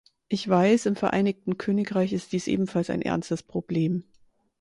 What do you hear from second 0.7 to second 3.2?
im Vereinigten Königreich ist dies ebenfalls ein